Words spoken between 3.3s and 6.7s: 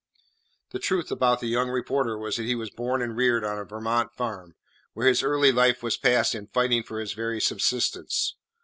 on a Vermont farm, where his early life was passed in